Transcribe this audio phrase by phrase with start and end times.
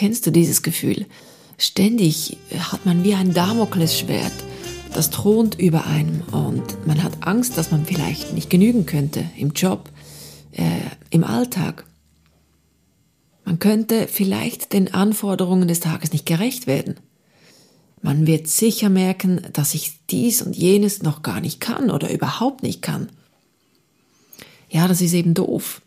[0.00, 1.04] Kennst du dieses Gefühl?
[1.58, 4.32] Ständig hat man wie ein Damoklesschwert,
[4.94, 9.50] das thront über einem und man hat Angst, dass man vielleicht nicht genügen könnte im
[9.50, 9.90] Job,
[10.52, 10.62] äh,
[11.10, 11.84] im Alltag.
[13.44, 16.94] Man könnte vielleicht den Anforderungen des Tages nicht gerecht werden.
[18.00, 22.62] Man wird sicher merken, dass ich dies und jenes noch gar nicht kann oder überhaupt
[22.62, 23.10] nicht kann.
[24.70, 25.82] Ja, das ist eben doof.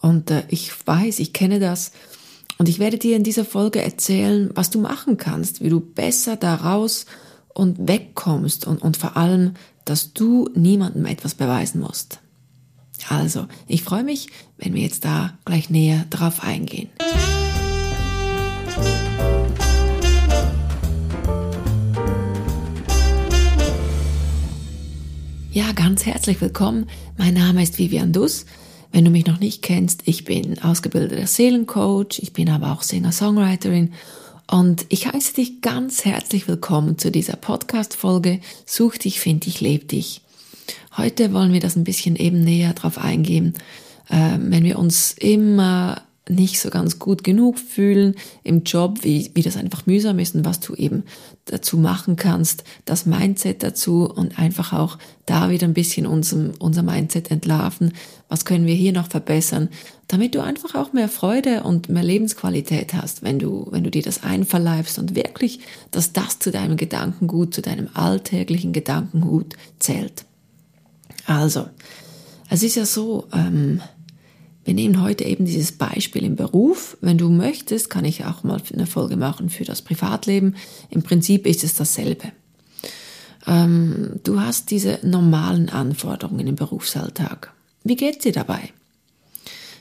[0.00, 1.92] Und äh, ich weiß, ich kenne das.
[2.58, 6.36] Und ich werde dir in dieser Folge erzählen, was du machen kannst, wie du besser
[6.36, 7.04] daraus
[7.52, 9.54] und wegkommst und, und vor allem,
[9.84, 12.20] dass du niemandem etwas beweisen musst.
[13.08, 16.88] Also, ich freue mich, wenn wir jetzt da gleich näher drauf eingehen.
[25.52, 26.86] Ja, ganz herzlich willkommen.
[27.16, 28.46] Mein Name ist Vivian Duss.
[28.96, 33.92] Wenn du mich noch nicht kennst, ich bin ausgebildeter Seelencoach, ich bin aber auch Singer-Songwriterin
[34.50, 39.88] und ich heiße dich ganz herzlich willkommen zu dieser Podcast-Folge Such dich, find dich, leb
[39.88, 40.22] dich.
[40.96, 43.52] Heute wollen wir das ein bisschen eben näher drauf eingehen,
[44.08, 49.42] äh, wenn wir uns immer nicht so ganz gut genug fühlen im Job, wie, wie
[49.42, 51.04] das einfach mühsam ist und was du eben
[51.44, 56.82] dazu machen kannst, das Mindset dazu und einfach auch da wieder ein bisschen unserem, unser
[56.82, 57.92] Mindset entlarven.
[58.28, 59.68] Was können wir hier noch verbessern,
[60.08, 64.02] damit du einfach auch mehr Freude und mehr Lebensqualität hast, wenn du, wenn du dir
[64.02, 65.60] das einverleibst und wirklich,
[65.92, 70.24] dass das zu deinem Gedankengut, zu deinem alltäglichen Gedankengut zählt.
[71.26, 71.66] Also,
[72.48, 73.80] es ist ja so, ähm,
[74.66, 76.98] wir nehmen heute eben dieses Beispiel im Beruf.
[77.00, 80.56] Wenn du möchtest, kann ich auch mal eine Folge machen für das Privatleben.
[80.90, 82.32] Im Prinzip ist es dasselbe.
[83.46, 87.54] Ähm, du hast diese normalen Anforderungen im Berufsalltag.
[87.84, 88.72] Wie geht's dir dabei?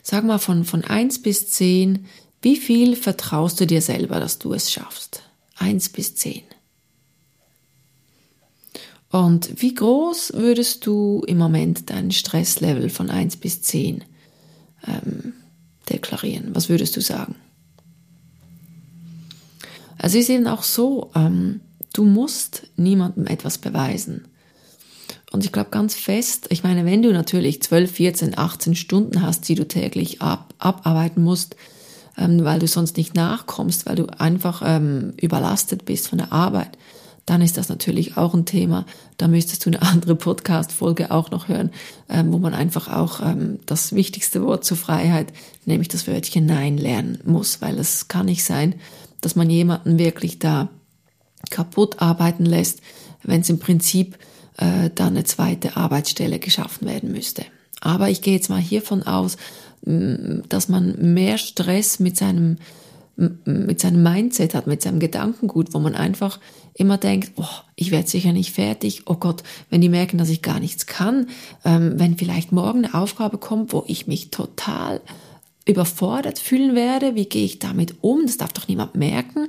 [0.03, 2.05] Sag mal von, von eins bis zehn,
[2.43, 5.23] wie viel vertraust du dir selber, dass du es schaffst?
[5.55, 6.43] Eins bis zehn.
[9.09, 14.03] Und wie groß würdest du im Moment dein Stresslevel von eins bis zehn
[14.87, 15.33] ähm,
[15.89, 16.55] deklarieren?
[16.55, 17.35] Was würdest du sagen?
[19.97, 21.61] Es ist eben auch so, ähm,
[21.93, 24.27] du musst niemandem etwas beweisen.
[25.31, 29.47] Und ich glaube ganz fest, ich meine, wenn du natürlich 12, 14, 18 Stunden hast,
[29.47, 31.55] die du täglich ab, abarbeiten musst,
[32.17, 36.77] ähm, weil du sonst nicht nachkommst, weil du einfach ähm, überlastet bist von der Arbeit,
[37.25, 38.85] dann ist das natürlich auch ein Thema.
[39.17, 41.71] Da müsstest du eine andere Podcast-Folge auch noch hören,
[42.09, 45.33] ähm, wo man einfach auch ähm, das wichtigste Wort zur Freiheit,
[45.65, 48.75] nämlich das Wörtchen Nein lernen muss, weil es kann nicht sein,
[49.21, 50.69] dass man jemanden wirklich da
[51.49, 52.81] kaputt arbeiten lässt,
[53.23, 54.17] wenn es im Prinzip
[54.57, 57.45] äh, dann eine zweite Arbeitsstelle geschaffen werden müsste.
[57.81, 59.37] Aber ich gehe jetzt mal hiervon aus,
[59.85, 62.57] dass man mehr Stress mit seinem
[63.45, 66.39] mit seinem Mindset hat, mit seinem Gedankengut, wo man einfach
[66.77, 70.41] immer denkt, oh, ich werde sicher nicht fertig, oh Gott, wenn die merken, dass ich
[70.41, 71.29] gar nichts kann,
[71.63, 75.01] ähm, wenn vielleicht morgen eine Aufgabe kommt, wo ich mich total
[75.65, 78.25] überfordert fühlen werde, wie gehe ich damit um?
[78.25, 79.47] Das darf doch niemand merken.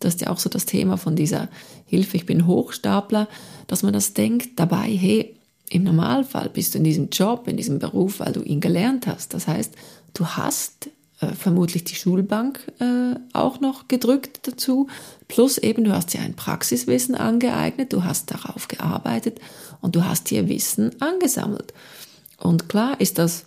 [0.00, 1.48] Das ist ja auch so das Thema von dieser
[1.86, 3.28] Hilfe, ich bin Hochstapler,
[3.66, 5.36] dass man das denkt dabei, hey,
[5.68, 9.34] im Normalfall bist du in diesem Job, in diesem Beruf, weil du ihn gelernt hast.
[9.34, 9.74] Das heißt,
[10.14, 10.90] du hast
[11.22, 14.88] äh, vermutlich die Schulbank äh, auch noch gedrückt dazu.
[15.28, 19.40] Plus eben, du hast dir ein Praxiswissen angeeignet, du hast darauf gearbeitet
[19.80, 21.72] und du hast dir Wissen angesammelt.
[22.38, 23.44] Und klar ist das,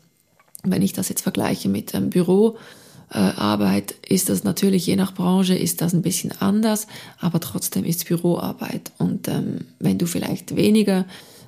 [0.63, 5.81] wenn ich das jetzt vergleiche mit ähm, Büroarbeit, ist das natürlich je nach Branche ist
[5.81, 6.87] das ein bisschen anders,
[7.19, 8.91] aber trotzdem ist Büroarbeit.
[8.97, 11.05] Und ähm, wenn du vielleicht weniger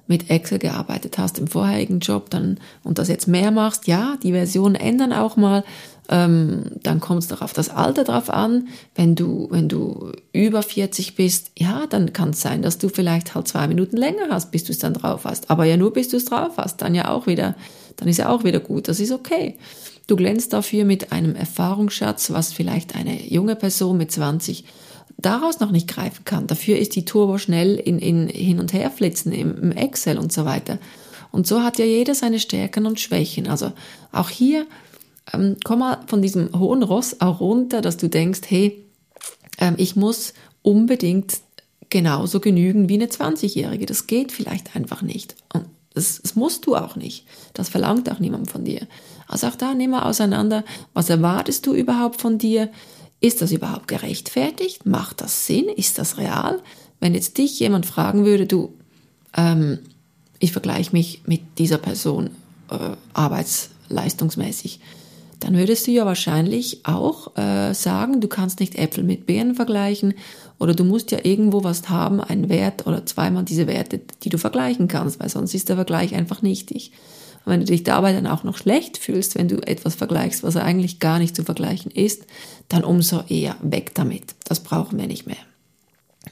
[0.07, 4.31] mit Excel gearbeitet hast im vorherigen Job dann und das jetzt mehr machst, ja, die
[4.31, 5.63] Versionen ändern auch mal,
[6.09, 8.69] ähm, dann kommt es doch auf das Alter drauf an.
[8.95, 13.35] Wenn du, wenn du über 40 bist, ja, dann kann es sein, dass du vielleicht
[13.35, 15.49] halt zwei Minuten länger hast, bis du es dann drauf hast.
[15.49, 17.55] Aber ja nur, bis du es drauf hast, dann ja auch wieder,
[17.97, 18.87] dann ist ja auch wieder gut.
[18.87, 19.57] Das ist okay.
[20.07, 24.63] Du glänzt dafür mit einem Erfahrungsschatz, was vielleicht eine junge Person mit 20
[25.17, 26.47] daraus noch nicht greifen kann.
[26.47, 30.31] Dafür ist die Turbo schnell in, in hin und her flitzen im, im Excel und
[30.31, 30.77] so weiter.
[31.31, 33.47] Und so hat ja jeder seine Stärken und Schwächen.
[33.47, 33.71] Also
[34.11, 34.65] auch hier
[35.33, 38.83] ähm, komm mal von diesem hohen Ross auch runter, dass du denkst, hey,
[39.59, 41.39] ähm, ich muss unbedingt
[41.89, 43.85] genauso genügen wie eine 20-Jährige.
[43.85, 45.35] Das geht vielleicht einfach nicht.
[45.53, 47.25] Und das, das musst du auch nicht.
[47.53, 48.87] Das verlangt auch niemand von dir.
[49.27, 52.69] Also auch da nehmen wir auseinander, was erwartest du überhaupt von dir?
[53.19, 54.85] Ist das überhaupt gerechtfertigt?
[54.85, 55.65] Macht das Sinn?
[55.69, 56.61] Ist das real?
[56.99, 58.73] Wenn jetzt dich jemand fragen würde, du,
[59.35, 59.79] ähm,
[60.39, 62.29] ich vergleiche mich mit dieser Person
[62.69, 64.79] äh, arbeitsleistungsmäßig,
[65.39, 70.15] dann würdest du ja wahrscheinlich auch äh, sagen, du kannst nicht Äpfel mit Beeren vergleichen
[70.57, 74.37] oder du musst ja irgendwo was haben, einen Wert oder zweimal diese Werte, die du
[74.39, 76.91] vergleichen kannst, weil sonst ist der Vergleich einfach nichtig.
[77.47, 80.57] Und wenn du dich dabei dann auch noch schlecht fühlst, wenn du etwas vergleichst, was
[80.57, 82.25] eigentlich gar nicht zu vergleichen ist,
[82.67, 84.35] dann umso eher weg damit.
[84.43, 85.37] Das brauchen wir nicht mehr.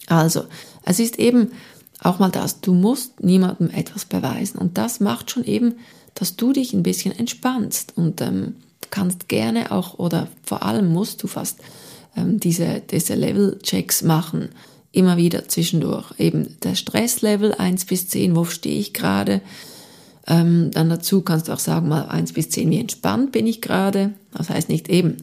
[0.07, 0.44] Also,
[0.83, 1.53] es ist eben
[2.01, 4.57] auch mal das, du musst niemandem etwas beweisen.
[4.57, 5.75] Und das macht schon eben,
[6.15, 8.57] dass du dich ein bisschen entspannst und ähm,
[8.91, 11.59] kannst gerne auch oder vor allem musst du fast
[12.17, 14.50] ähm, diese, diese Level-Checks machen,
[14.91, 16.12] immer wieder zwischendurch.
[16.17, 19.39] Eben der Stresslevel 1 bis 10, wo stehe ich gerade?
[20.27, 23.62] Ähm, dann dazu kannst du auch sagen, mal 1 bis 10, wie entspannt bin ich
[23.62, 24.13] gerade?
[24.33, 25.18] Das heißt nicht eben,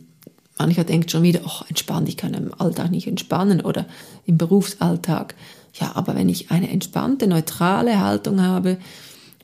[0.59, 3.87] mancher denkt schon wieder, oh, entspannt, ich kann im Alltag nicht entspannen oder
[4.27, 5.35] im Berufsalltag.
[5.75, 8.79] Ja, aber wenn ich eine entspannte, neutrale Haltung habe,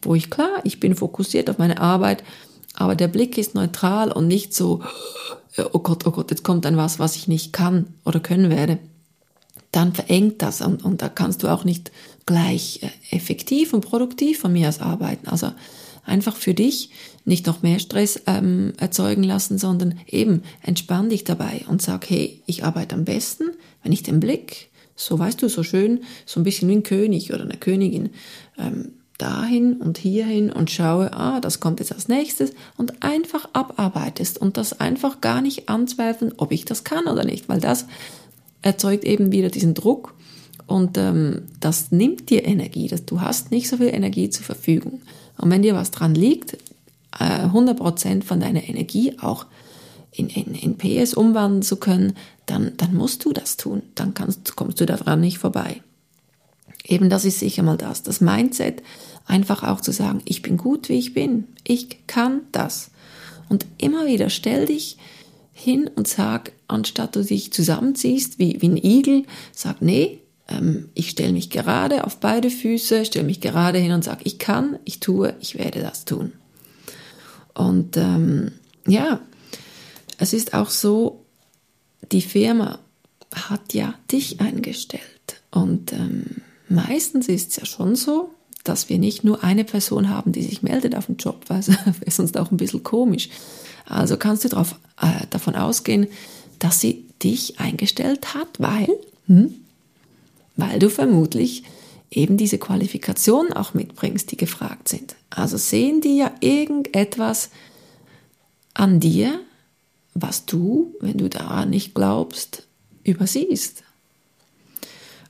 [0.02, 2.22] wo ich klar, ich bin fokussiert auf meine Arbeit,
[2.74, 4.82] aber der Blick ist neutral und nicht so,
[5.72, 8.78] oh Gott, oh Gott, jetzt kommt dann was, was ich nicht kann oder können werde,
[9.72, 11.90] dann verengt das und, und da kannst du auch nicht
[12.28, 15.28] gleich äh, effektiv und produktiv von mir aus arbeiten.
[15.28, 15.50] Also
[16.04, 16.90] einfach für dich
[17.24, 22.42] nicht noch mehr Stress ähm, erzeugen lassen, sondern eben entspann dich dabei und sag, hey,
[22.46, 23.44] ich arbeite am besten,
[23.82, 27.32] wenn ich den Blick, so weißt du, so schön, so ein bisschen wie ein König
[27.32, 28.10] oder eine Königin,
[28.58, 34.38] ähm, dahin und hierhin und schaue, ah, das kommt jetzt als nächstes und einfach abarbeitest
[34.38, 37.86] und das einfach gar nicht anzweifeln, ob ich das kann oder nicht, weil das
[38.60, 40.14] erzeugt eben wieder diesen Druck
[40.68, 45.00] und ähm, das nimmt dir Energie, dass du hast nicht so viel Energie zur Verfügung.
[45.38, 46.58] Und wenn dir was dran liegt,
[47.18, 49.46] äh, 100% von deiner Energie auch
[50.12, 52.12] in, in, in PS umwandeln zu können,
[52.44, 53.82] dann, dann musst du das tun.
[53.94, 55.80] Dann kannst, kommst du daran nicht vorbei.
[56.84, 58.02] Eben das ist sicher mal das.
[58.02, 58.82] Das Mindset,
[59.26, 61.44] einfach auch zu sagen, ich bin gut, wie ich bin.
[61.64, 62.90] Ich kann das.
[63.48, 64.98] Und immer wieder stell dich
[65.54, 71.10] hin und sag, anstatt du dich zusammenziehst wie, wie ein Igel, sag, nee, ähm, ich
[71.10, 75.00] stelle mich gerade auf beide Füße, stelle mich gerade hin und sag, ich kann, ich
[75.00, 76.32] tue, ich werde das tun.
[77.54, 78.52] Und ähm,
[78.86, 79.20] ja,
[80.18, 81.24] es ist auch so,
[82.12, 82.78] die Firma
[83.34, 85.02] hat ja dich eingestellt.
[85.50, 88.34] Und ähm, meistens ist es ja schon so,
[88.64, 91.68] dass wir nicht nur eine Person haben, die sich meldet auf den Job, weil es
[92.04, 93.28] ist sonst auch ein bisschen komisch.
[93.86, 96.06] Also kannst du darauf, äh, davon ausgehen,
[96.58, 98.88] dass sie dich eingestellt hat, weil,
[99.26, 99.54] hm,
[100.58, 101.62] weil du vermutlich
[102.10, 105.14] eben diese Qualifikationen auch mitbringst, die gefragt sind.
[105.30, 107.50] Also sehen die ja irgendetwas
[108.74, 109.40] an dir,
[110.14, 112.66] was du, wenn du daran nicht glaubst,
[113.04, 113.84] übersiehst.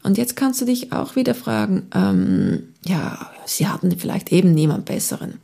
[0.02, 4.86] Und jetzt kannst du dich auch wieder fragen, ähm, ja, sie hatten vielleicht eben niemand
[4.86, 5.34] Besseren.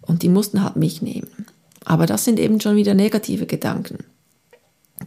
[0.00, 1.46] Und die mussten halt mich nehmen.
[1.84, 3.98] Aber das sind eben schon wieder negative Gedanken.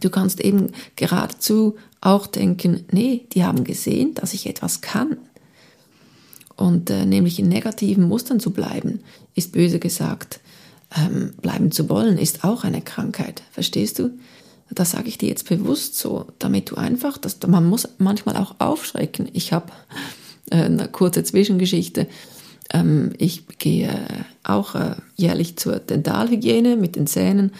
[0.00, 5.16] Du kannst eben geradezu auch denken, nee, die haben gesehen, dass ich etwas kann.
[6.56, 9.00] Und äh, nämlich in negativen Mustern zu bleiben,
[9.34, 10.40] ist böse gesagt,
[10.96, 13.42] ähm, bleiben zu wollen, ist auch eine Krankheit.
[13.50, 14.10] Verstehst du?
[14.70, 18.56] Das sage ich dir jetzt bewusst so, damit du einfach, dass man muss manchmal auch
[18.58, 19.28] aufschrecken.
[19.32, 19.72] Ich habe
[20.50, 22.08] äh, eine kurze Zwischengeschichte.
[22.72, 24.06] Ähm, ich gehe
[24.42, 27.52] auch äh, jährlich zur Dentalhygiene mit den Zähnen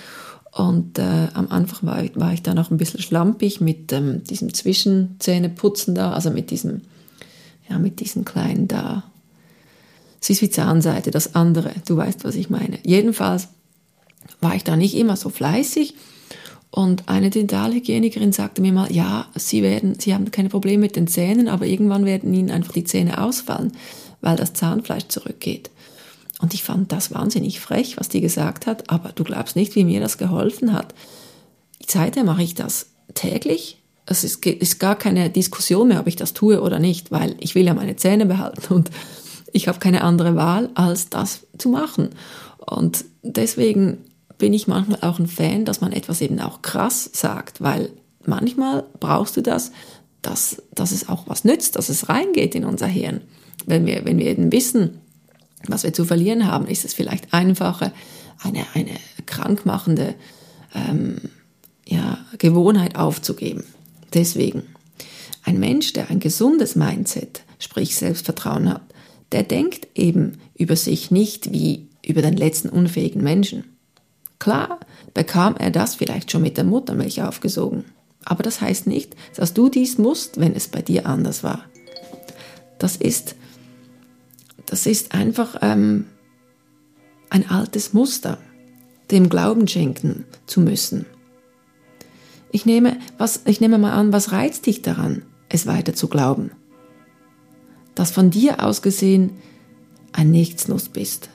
[0.57, 4.25] und äh, am Anfang war ich, war ich da noch ein bisschen schlampig mit ähm,
[4.25, 6.81] diesem Zwischenzähneputzen da, also mit diesem,
[7.69, 9.05] ja, mit diesen kleinen da.
[10.19, 12.79] Es ist wie Zahnseite, das andere, du weißt, was ich meine.
[12.85, 13.49] Jedenfalls
[14.41, 15.95] war ich da nicht immer so fleißig
[16.71, 21.07] und eine Dentalhygienikerin sagte mir mal, ja, sie werden, sie haben keine Probleme mit den
[21.07, 23.73] Zähnen, aber irgendwann werden ihnen einfach die Zähne ausfallen,
[24.23, 25.71] weil das Zahnfleisch zurückgeht.
[26.41, 29.85] Und ich fand das wahnsinnig frech, was die gesagt hat, aber du glaubst nicht, wie
[29.85, 30.95] mir das geholfen hat.
[31.87, 33.83] Seither mache ich das täglich.
[34.05, 37.55] Es ist, ist gar keine Diskussion mehr, ob ich das tue oder nicht, weil ich
[37.55, 38.91] will ja meine Zähne behalten und
[39.53, 42.11] ich habe keine andere Wahl, als das zu machen.
[42.59, 43.99] Und deswegen
[44.39, 47.91] bin ich manchmal auch ein Fan, dass man etwas eben auch krass sagt, weil
[48.27, 49.73] manchmal brauchst du das,
[50.21, 53.23] dass, dass es auch was nützt, dass es reingeht in unser Hirn.
[53.65, 55.01] Wenn wir, wenn wir eben wissen,
[55.71, 57.93] was wir zu verlieren haben, ist es vielleicht einfacher,
[58.43, 58.97] eine, eine
[59.27, 60.15] krankmachende
[60.75, 61.17] ähm,
[61.87, 63.65] ja, Gewohnheit aufzugeben.
[64.15, 64.63] Deswegen,
[65.43, 68.83] ein Mensch, der ein gesundes Mindset, sprich Selbstvertrauen hat,
[69.33, 73.65] der denkt eben über sich nicht wie über den letzten unfähigen Menschen.
[74.39, 74.81] Klar
[75.15, 77.85] bekam er das vielleicht schon mit der Muttermilch aufgesogen,
[78.25, 81.65] aber das heißt nicht, dass du dies musst, wenn es bei dir anders war.
[82.79, 83.35] Das ist
[84.67, 86.07] das ist einfach ähm,
[87.31, 88.39] ein altes Muster.
[89.11, 91.07] dem Glauben schenken zu müssen.
[92.51, 96.51] Ich nehme, was, ich nehme mal an, was reizt dich daran, es weiter zu glauben?
[97.95, 99.31] Dass von dir aus gesehen
[100.13, 101.29] ein Nichtsnuss bist.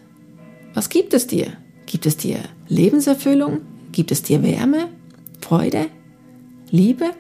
[0.74, 1.54] Was gibt es dir?
[1.86, 3.62] Gibt es dir Lebenserfüllung?
[3.92, 4.90] Gibt es dir Wärme?
[5.42, 5.88] Freude?
[6.70, 7.12] Liebe?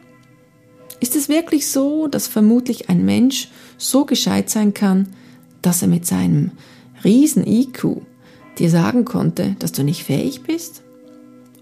[1.00, 5.10] Ist es wirklich so, dass vermutlich ein Mensch so gescheit sein kann,
[5.62, 6.51] dass er mit seinem
[7.03, 8.01] riesen IQ
[8.58, 10.84] dir sagen konnte, dass du nicht fähig bist?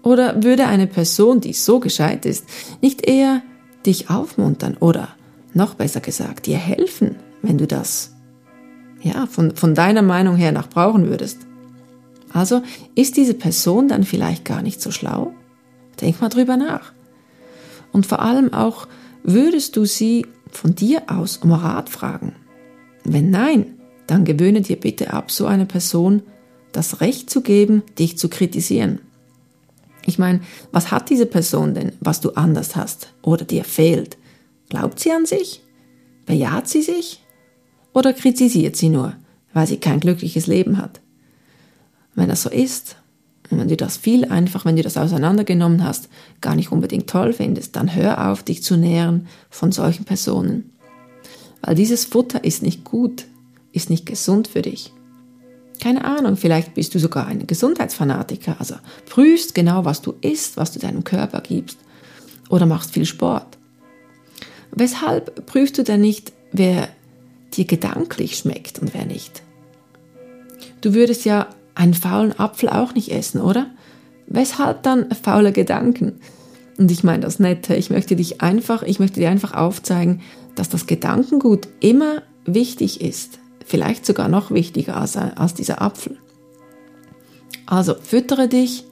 [0.02, 2.46] Oder würde eine Person, die so gescheit ist,
[2.80, 3.42] nicht eher
[3.86, 5.08] dich aufmuntern oder
[5.52, 8.14] noch besser gesagt, dir helfen, wenn du das
[9.02, 11.38] ja, von, von deiner Meinung her nach brauchen würdest?
[12.32, 12.62] Also
[12.94, 15.34] ist diese Person dann vielleicht gar nicht so schlau?
[16.00, 16.92] Denk mal drüber nach.
[17.92, 18.86] Und vor allem auch,
[19.22, 22.34] würdest du sie von dir aus um Rat fragen?
[23.04, 23.79] Wenn nein,
[24.10, 26.22] dann gewöhne dir bitte ab, so eine Person
[26.72, 29.00] das Recht zu geben, dich zu kritisieren.
[30.06, 30.40] Ich meine,
[30.72, 34.16] was hat diese Person denn, was du anders hast oder dir fehlt?
[34.68, 35.62] Glaubt sie an sich?
[36.26, 37.22] Bejaht sie sich?
[37.92, 39.14] Oder kritisiert sie nur,
[39.52, 41.00] weil sie kein glückliches Leben hat?
[42.14, 42.96] Wenn das so ist,
[43.50, 46.08] und wenn du das viel einfach, wenn du das auseinandergenommen hast,
[46.40, 50.72] gar nicht unbedingt toll findest, dann hör auf, dich zu nähren von solchen Personen.
[51.60, 53.26] Weil dieses Futter ist nicht gut,
[53.72, 54.92] ist nicht gesund für dich.
[55.80, 58.74] Keine Ahnung, vielleicht bist du sogar ein Gesundheitsfanatiker, also
[59.08, 61.78] prüfst genau, was du isst, was du deinem Körper gibst
[62.50, 63.56] oder machst viel Sport.
[64.72, 66.88] Weshalb prüfst du denn nicht, wer
[67.54, 69.42] dir gedanklich schmeckt und wer nicht?
[70.80, 73.70] Du würdest ja einen faulen Apfel auch nicht essen, oder?
[74.26, 76.20] Weshalb dann faule Gedanken?
[76.78, 80.20] Und ich meine das Nette, ich möchte dich einfach, ich möchte dir einfach aufzeigen,
[80.54, 83.38] dass das Gedankengut immer wichtig ist.
[83.70, 86.18] Vielleicht sogar noch wichtiger als, als dieser Apfel.
[87.66, 88.84] Also füttere dich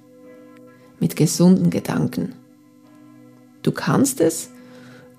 [1.00, 2.36] mit gesunden Gedanken.
[3.62, 4.50] Du kannst es,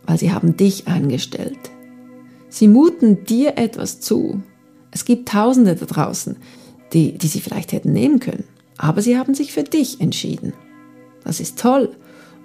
[0.06, 1.60] weil sie haben dich eingestellt.
[2.48, 4.42] Sie muten dir etwas zu.
[4.92, 6.38] Es gibt Tausende da draußen,
[6.94, 8.46] die, die sie vielleicht hätten nehmen können.
[8.78, 10.54] Aber sie haben sich für dich entschieden.
[11.26, 11.98] Das ist toll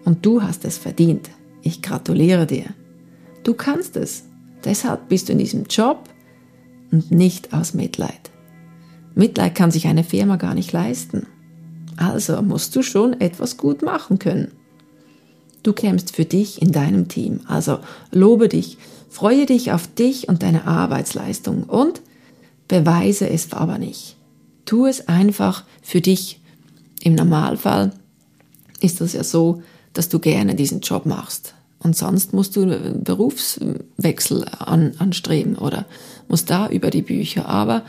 [0.04, 1.30] und du hast es verdient.
[1.62, 2.74] Ich gratuliere dir.
[3.44, 4.24] Du kannst es.
[4.64, 6.08] Deshalb bist du in diesem Job
[6.94, 8.30] und nicht aus Mitleid.
[9.16, 11.26] Mitleid kann sich eine Firma gar nicht leisten.
[11.96, 14.52] Also musst du schon etwas gut machen können.
[15.64, 17.78] Du kämpfst für dich in deinem Team, also
[18.12, 22.00] lobe dich, freue dich auf dich und deine Arbeitsleistung und
[22.68, 24.16] beweise es aber nicht.
[24.64, 26.40] Tu es einfach für dich.
[27.02, 27.92] Im Normalfall
[28.80, 29.62] ist das ja so,
[29.94, 31.54] dass du gerne diesen Job machst.
[31.84, 35.86] Und sonst musst du einen Berufswechsel an, anstreben oder
[36.28, 37.48] musst da über die Bücher.
[37.48, 37.82] Aber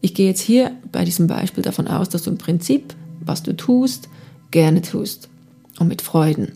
[0.00, 3.56] ich gehe jetzt hier bei diesem Beispiel davon aus, dass du im Prinzip, was du
[3.56, 4.08] tust,
[4.50, 5.28] gerne tust
[5.78, 6.52] und mit Freuden.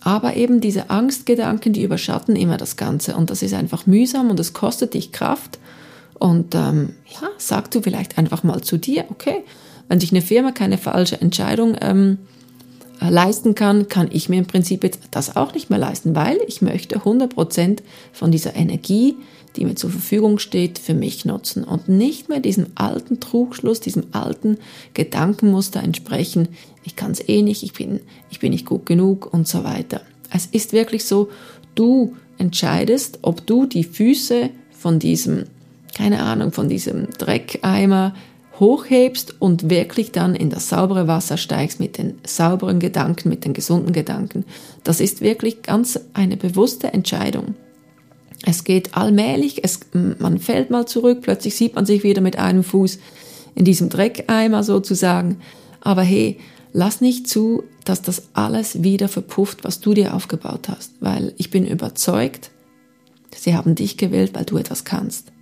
[0.00, 4.38] Aber eben diese Angstgedanken, die überschatten immer das Ganze und das ist einfach mühsam und
[4.38, 5.58] es kostet dich Kraft
[6.18, 9.44] und ähm, ja, sag du vielleicht einfach mal zu dir, okay,
[9.88, 12.33] wenn sich eine Firma keine falsche Entscheidung ähm, äh,
[13.10, 16.62] leisten kann, kann ich mir im Prinzip jetzt das auch nicht mehr leisten, weil ich
[16.62, 17.78] möchte 100%
[18.12, 19.16] von dieser Energie,
[19.56, 24.04] die mir zur Verfügung steht, für mich nutzen und nicht mehr diesem alten Trugschluss, diesem
[24.12, 24.58] alten
[24.94, 26.48] Gedankenmuster entsprechen,
[26.84, 30.00] ich kann es eh nicht, ich bin, ich bin nicht gut genug und so weiter.
[30.30, 31.28] Es ist wirklich so,
[31.74, 35.44] du entscheidest, ob du die Füße von diesem
[35.94, 38.14] keine Ahnung, von diesem Dreckeimer
[38.60, 43.52] hochhebst und wirklich dann in das saubere Wasser steigst mit den sauberen Gedanken, mit den
[43.52, 44.44] gesunden Gedanken.
[44.84, 47.54] Das ist wirklich ganz eine bewusste Entscheidung.
[48.46, 52.62] Es geht allmählich, es, man fällt mal zurück, plötzlich sieht man sich wieder mit einem
[52.62, 52.98] Fuß
[53.54, 55.38] in diesem Dreckeimer sozusagen.
[55.80, 56.38] Aber hey,
[56.72, 61.50] lass nicht zu, dass das alles wieder verpufft, was du dir aufgebaut hast, weil ich
[61.50, 62.50] bin überzeugt,
[63.34, 65.33] sie haben dich gewählt, weil du etwas kannst.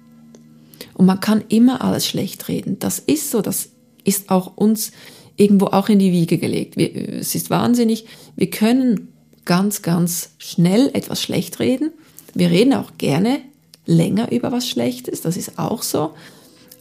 [0.94, 2.78] Und man kann immer alles schlecht reden.
[2.78, 3.70] Das ist so, das
[4.04, 4.92] ist auch uns
[5.36, 6.76] irgendwo auch in die Wiege gelegt.
[6.76, 8.06] Wir, es ist wahnsinnig.
[8.36, 9.08] Wir können
[9.44, 11.90] ganz, ganz schnell etwas schlecht reden.
[12.34, 13.40] Wir reden auch gerne
[13.86, 16.14] länger über was Schlechtes, das ist auch so.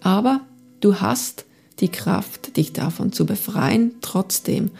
[0.01, 0.41] Aber
[0.79, 1.45] du hast
[1.79, 4.71] die Kraft, dich davon zu befreien, trotzdem.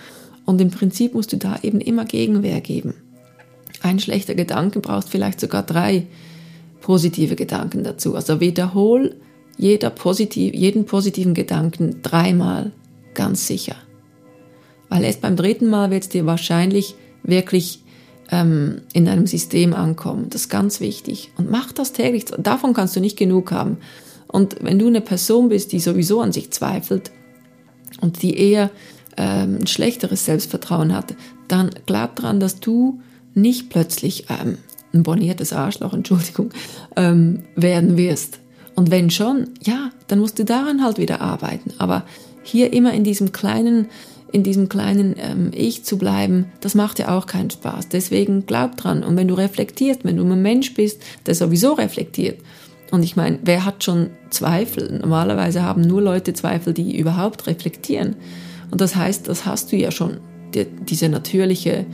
[0.45, 2.93] Und im Prinzip musst du da eben immer Gegenwehr geben.
[3.81, 6.05] Ein schlechter Gedanke braucht vielleicht sogar drei
[6.81, 8.15] positive Gedanken dazu.
[8.15, 9.15] Also wiederhol
[9.57, 12.71] jeder positiv, jeden positiven Gedanken dreimal
[13.13, 13.75] ganz sicher.
[14.89, 17.83] Weil erst beim dritten Mal wird es dir wahrscheinlich wirklich
[18.31, 20.27] ähm, in deinem System ankommen.
[20.29, 21.31] Das ist ganz wichtig.
[21.38, 22.25] Und mach das täglich.
[22.38, 23.77] Davon kannst du nicht genug haben.
[24.27, 27.11] Und wenn du eine Person bist, die sowieso an sich zweifelt
[28.00, 28.71] und die eher
[29.17, 31.15] ähm, ein schlechteres Selbstvertrauen hat,
[31.47, 33.01] dann glaub dran, dass du
[33.33, 34.57] nicht plötzlich ähm,
[34.93, 36.51] ein borniertes Arschloch, Entschuldigung,
[36.95, 38.39] ähm, werden wirst.
[38.75, 41.74] Und wenn schon, ja, dann musst du daran halt wieder arbeiten.
[41.77, 42.03] Aber
[42.43, 43.88] hier immer in diesem kleinen,
[44.31, 47.89] in diesem kleinen ähm, Ich zu bleiben, das macht ja auch keinen Spaß.
[47.89, 49.03] Deswegen glaub dran.
[49.03, 52.39] Und wenn du reflektierst, wenn du ein Mensch bist, der sowieso reflektiert,
[52.91, 55.00] und ich meine, wer hat schon Zweifel?
[55.00, 58.17] Normalerweise haben nur Leute Zweifel, die überhaupt reflektieren.
[58.69, 60.17] Und das heißt, das hast du ja schon,
[60.53, 61.86] die, diese natürliche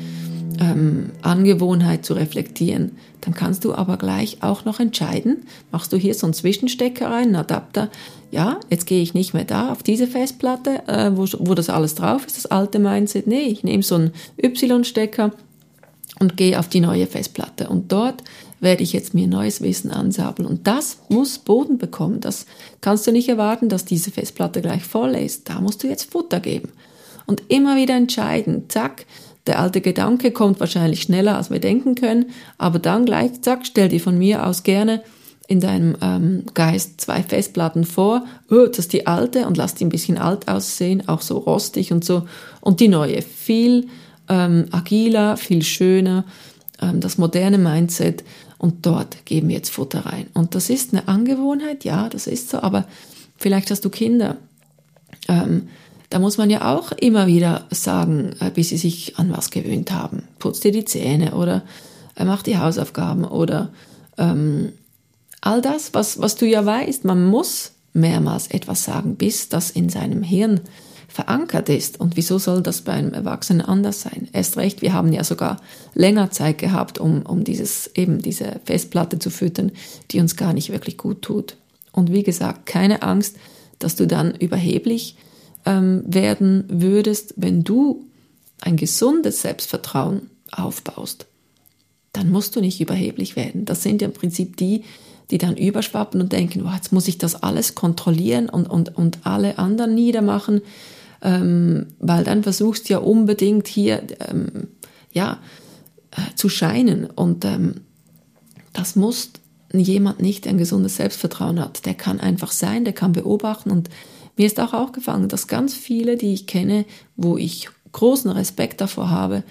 [0.60, 2.92] ähm, Angewohnheit zu reflektieren.
[3.22, 7.28] Dann kannst du aber gleich auch noch entscheiden, machst du hier so einen Zwischenstecker rein,
[7.28, 7.90] einen Adapter,
[8.32, 11.96] ja, jetzt gehe ich nicht mehr da auf diese Festplatte, äh, wo, wo das alles
[11.96, 13.28] drauf ist, das alte Mindset.
[13.28, 14.12] Nee, ich nehme so einen
[14.42, 15.32] Y-Stecker
[16.20, 17.70] und gehe auf die neue Festplatte.
[17.70, 18.24] Und dort
[18.60, 20.48] werde ich jetzt mir neues Wissen ansabeln.
[20.48, 22.20] Und das muss Boden bekommen.
[22.20, 22.46] Das
[22.82, 25.50] kannst du nicht erwarten, dass diese Festplatte gleich voll ist.
[25.50, 26.70] Da musst du jetzt Futter geben.
[27.28, 29.06] Und immer wieder entscheiden, zack,
[29.48, 32.28] der alte Gedanke kommt wahrscheinlich schneller, als wir denken können,
[32.58, 35.02] aber dann gleich, zack, stell dir von mir aus gerne
[35.48, 39.86] in deinem ähm, Geist zwei Festplatten vor, oh, das ist die alte und lass die
[39.86, 42.28] ein bisschen alt aussehen, auch so rostig und so,
[42.60, 43.88] und die neue, viel
[44.28, 46.26] ähm, agiler, viel schöner,
[46.82, 48.24] ähm, das moderne Mindset.
[48.58, 50.28] Und dort geben wir jetzt Futter rein.
[50.34, 52.86] Und das ist eine Angewohnheit, ja, das ist so, aber
[53.38, 54.38] vielleicht hast du Kinder.
[55.28, 55.70] Ähm,
[56.10, 59.92] da muss man ja auch immer wieder sagen, äh, bis sie sich an was gewöhnt
[59.92, 60.24] haben.
[60.40, 61.64] Putz dir die Zähne oder
[62.16, 63.70] äh, mach die Hausaufgaben oder
[64.18, 64.72] ähm,
[65.42, 67.06] all das, was, was du ja weißt.
[67.06, 70.62] Man muss mehrmals etwas sagen, bis das in seinem Hirn
[71.08, 72.00] verankert ist.
[72.00, 74.30] Und wieso soll das bei einem Erwachsenen anders sein?
[74.34, 75.58] Erst recht, wir haben ja sogar
[75.94, 79.72] länger Zeit gehabt, um, um dieses, eben diese Festplatte zu füttern,
[80.12, 81.58] die uns gar nicht wirklich gut tut.
[81.92, 83.38] Und wie gesagt, keine Angst,
[83.80, 85.16] dass du dann überheblich
[85.68, 88.06] ähm, werden würdest, wenn du
[88.62, 91.28] ein gesundes Selbstvertrauen aufbaust,
[92.14, 93.66] dann musst du nicht überheblich werden.
[93.66, 94.86] Das sind ja im Prinzip die,
[95.30, 99.20] die dann überschwappen und denken, oh, jetzt muss ich das alles kontrollieren und, und, und
[99.26, 100.62] alle anderen niedermachen,
[101.22, 104.70] ähm, weil dann versuchst du ja unbedingt hier ähm,
[105.12, 105.40] ja,
[106.12, 107.08] äh, zu scheinen.
[107.08, 107.82] Und ähm,
[108.72, 109.32] das muss
[109.74, 111.86] jemand nicht, der ein gesundes Selbstvertrauen hat.
[111.86, 113.90] Der kann einfach sein, der kann beobachten und
[114.38, 119.10] mir ist auch aufgefallen, dass ganz viele, die ich kenne, wo ich großen Respekt davor
[119.10, 119.44] habe,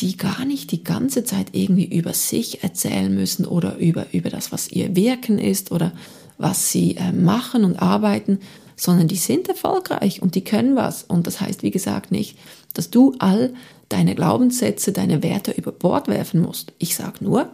[0.00, 4.52] die gar nicht die ganze Zeit irgendwie über sich erzählen müssen oder über, über das,
[4.52, 5.92] was ihr Wirken ist oder
[6.38, 8.40] was sie äh, machen und arbeiten,
[8.76, 11.04] sondern die sind erfolgreich und die können was.
[11.04, 12.36] Und das heißt, wie gesagt, nicht,
[12.74, 13.54] dass du all
[13.88, 16.72] deine Glaubenssätze, deine Werte über Bord werfen musst.
[16.78, 17.48] Ich sage nur,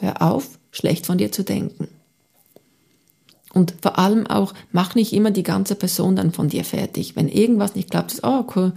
[0.00, 1.88] hör auf, schlecht von dir zu denken.
[3.52, 7.16] Und vor allem auch, mach nicht immer die ganze Person dann von dir fertig.
[7.16, 8.72] Wenn irgendwas nicht klappt, ist, oh, cool,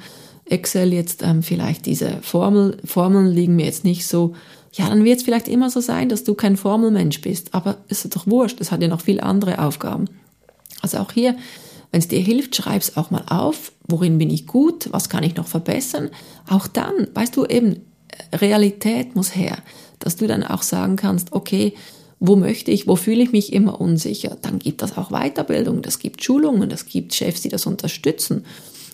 [0.46, 4.36] Excel jetzt ähm, vielleicht diese Formel, Formeln liegen mir jetzt nicht so.
[4.74, 7.54] Ja, dann wird es vielleicht immer so sein, dass du kein Formelmensch bist.
[7.54, 10.06] Aber ist doch wurscht, es hat ja noch viele andere Aufgaben.
[10.82, 11.36] Also auch hier,
[11.92, 13.72] wenn es dir hilft, schreib es auch mal auf.
[13.88, 14.90] Worin bin ich gut?
[14.92, 16.10] Was kann ich noch verbessern?
[16.50, 17.78] Auch dann, weißt du eben,
[18.34, 19.58] Realität muss her,
[20.00, 21.74] dass du dann auch sagen kannst, okay,
[22.20, 26.00] wo möchte ich, wo fühle ich mich immer unsicher, dann gibt das auch Weiterbildung, das
[26.00, 28.46] gibt Schulungen, das gibt Chefs, die das unterstützen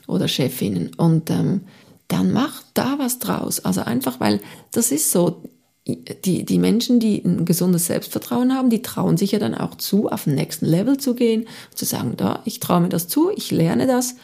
[0.08, 0.92] oder Chefinnen.
[0.98, 1.62] Und ähm,
[2.08, 3.64] dann mach da was draus.
[3.64, 5.44] Also einfach, weil das ist so,
[5.88, 10.10] die, die Menschen, die ein gesundes Selbstvertrauen haben, die trauen sich ja dann auch zu,
[10.10, 13.52] auf den nächsten Level zu gehen, zu sagen, da, ich traue mir das zu, ich
[13.52, 14.16] lerne das.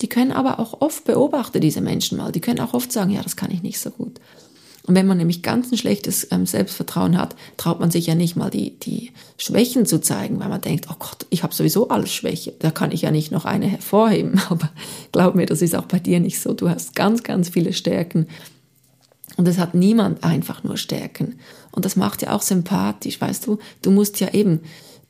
[0.00, 3.22] Die können aber auch oft beobachten, diese Menschen mal, die können auch oft sagen, ja,
[3.22, 4.20] das kann ich nicht so gut.
[4.88, 8.36] Und wenn man nämlich ganz ein schlechtes ähm, Selbstvertrauen hat, traut man sich ja nicht
[8.36, 12.10] mal die, die Schwächen zu zeigen, weil man denkt, oh Gott, ich habe sowieso alles
[12.10, 14.40] Schwäche, da kann ich ja nicht noch eine hervorheben.
[14.48, 14.70] Aber
[15.12, 16.54] glaub mir, das ist auch bei dir nicht so.
[16.54, 18.28] Du hast ganz, ganz viele Stärken.
[19.36, 21.38] Und es hat niemand einfach nur Stärken.
[21.70, 23.58] Und das macht ja auch sympathisch, weißt du.
[23.82, 24.60] Du musst ja eben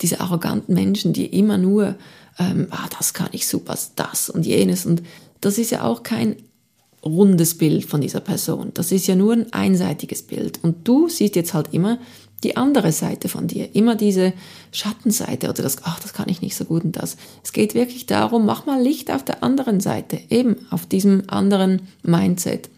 [0.00, 1.94] diese arroganten Menschen, die immer nur,
[2.40, 4.86] ähm, ah, das kann ich super, das und jenes.
[4.86, 5.04] Und
[5.40, 6.34] das ist ja auch kein
[7.04, 8.72] rundes Bild von dieser Person.
[8.74, 10.60] Das ist ja nur ein einseitiges Bild.
[10.62, 11.98] Und du siehst jetzt halt immer
[12.44, 14.32] die andere Seite von dir, immer diese
[14.70, 17.16] Schattenseite oder das, ach, das kann ich nicht so gut und das.
[17.42, 21.82] Es geht wirklich darum, mach mal Licht auf der anderen Seite, eben auf diesem anderen
[22.02, 22.70] Mindset,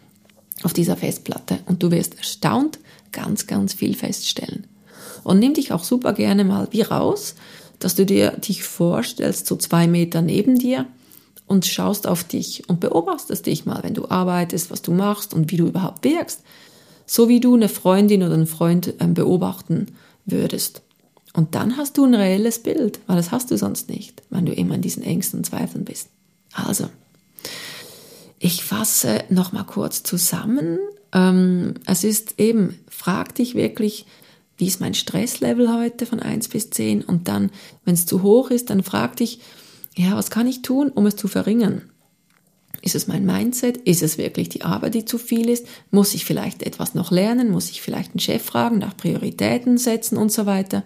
[0.63, 2.79] auf dieser Festplatte und du wirst erstaunt
[3.11, 4.65] ganz, ganz viel feststellen.
[5.23, 7.35] Und nimm dich auch super gerne mal wie raus,
[7.77, 10.87] dass du dir dich vorstellst, so zwei Meter neben dir,
[11.51, 15.51] und schaust auf dich und beobachtest dich mal, wenn du arbeitest, was du machst und
[15.51, 16.43] wie du überhaupt wirkst,
[17.05, 19.87] so wie du eine Freundin oder einen Freund ähm, beobachten
[20.25, 20.81] würdest.
[21.33, 24.53] Und dann hast du ein reelles Bild, weil das hast du sonst nicht, wenn du
[24.53, 26.07] immer in diesen Ängsten und Zweifeln bist.
[26.53, 26.87] Also,
[28.39, 30.79] Ich fasse nochmal kurz zusammen.
[31.11, 34.05] Ähm, es ist eben, frag dich wirklich,
[34.57, 37.51] wie ist mein Stresslevel heute von 1 bis 10 und dann,
[37.83, 39.41] wenn es zu hoch ist, dann frag dich,
[39.97, 41.83] ja, was kann ich tun, um es zu verringern?
[42.81, 43.77] Ist es mein Mindset?
[43.77, 45.67] Ist es wirklich die Arbeit, die zu viel ist?
[45.91, 47.51] Muss ich vielleicht etwas noch lernen?
[47.51, 50.83] Muss ich vielleicht einen Chef fragen, nach Prioritäten setzen und so weiter?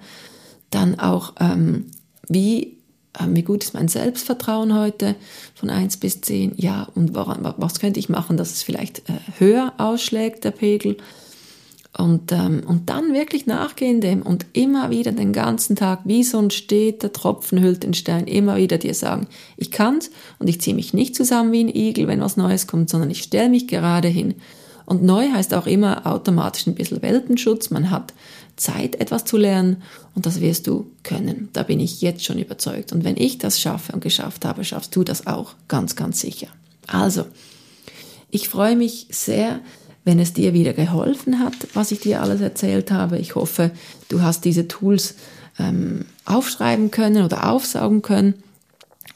[0.71, 1.85] Dann auch, ähm,
[2.27, 2.79] wie,
[3.13, 5.15] äh, wie gut ist mein Selbstvertrauen heute
[5.53, 6.55] von 1 bis 10?
[6.57, 10.97] Ja, und woran, was könnte ich machen, dass es vielleicht äh, höher ausschlägt, der Pegel?
[11.97, 16.39] Und, ähm, und dann wirklich nachgehen dem und immer wieder den ganzen Tag, wie so
[16.39, 20.75] ein steter Tropfen hüllt den Stein, immer wieder dir sagen, ich kann's und ich ziehe
[20.75, 24.09] mich nicht zusammen wie ein Igel, wenn was Neues kommt, sondern ich stelle mich gerade
[24.09, 24.35] hin.
[24.85, 27.69] Und neu heißt auch immer automatisch ein bisschen Weltenschutz.
[27.69, 28.13] Man hat
[28.57, 29.81] Zeit, etwas zu lernen
[30.15, 31.49] und das wirst du können.
[31.53, 32.91] Da bin ich jetzt schon überzeugt.
[32.91, 36.47] Und wenn ich das schaffe und geschafft habe, schaffst du das auch ganz, ganz sicher.
[36.87, 37.25] Also,
[38.29, 39.61] ich freue mich sehr,
[40.05, 43.17] wenn es dir wieder geholfen hat, was ich dir alles erzählt habe.
[43.17, 43.71] Ich hoffe,
[44.07, 45.15] du hast diese Tools
[45.59, 48.35] ähm, aufschreiben können oder aufsaugen können.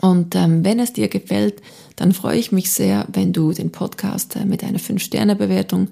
[0.01, 1.61] Und ähm, wenn es dir gefällt,
[1.95, 5.89] dann freue ich mich sehr, wenn du den Podcast äh, mit einer 5-Sterne-Bewertung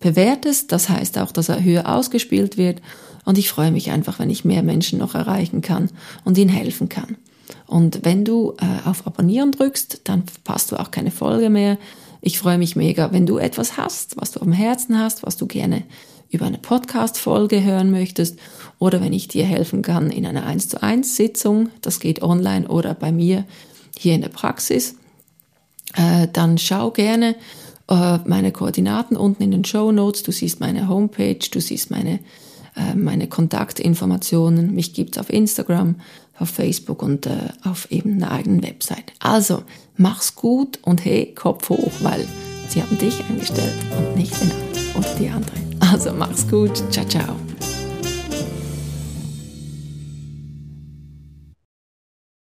[0.00, 0.72] bewertest.
[0.72, 2.80] Das heißt auch, dass er höher ausgespielt wird.
[3.24, 5.90] Und ich freue mich einfach, wenn ich mehr Menschen noch erreichen kann
[6.24, 7.16] und ihnen helfen kann.
[7.66, 11.78] Und wenn du äh, auf Abonnieren drückst, dann verpasst du auch keine Folge mehr.
[12.22, 15.46] Ich freue mich mega, wenn du etwas hast, was du am Herzen hast, was du
[15.46, 15.84] gerne
[16.30, 18.38] über eine Podcast-Folge hören möchtest
[18.78, 22.68] oder wenn ich dir helfen kann in einer 1 zu 1 Sitzung, das geht online
[22.68, 23.44] oder bei mir
[23.98, 24.96] hier in der Praxis,
[25.94, 27.34] äh, dann schau gerne
[27.88, 30.22] äh, meine Koordinaten unten in den Show Notes.
[30.22, 32.20] Du siehst meine Homepage, du siehst meine,
[32.76, 34.74] äh, meine Kontaktinformationen.
[34.74, 35.96] Mich gibt's auf Instagram,
[36.40, 39.12] auf Facebook und äh, auf eben einer eigenen Website.
[39.20, 39.62] Also,
[39.96, 42.26] mach's gut und hey, Kopf hoch, weil
[42.68, 45.56] sie haben dich eingestellt und nicht den anderen oder die andere.
[45.92, 46.82] Also, mach's gut.
[46.90, 47.49] Ciao, ciao.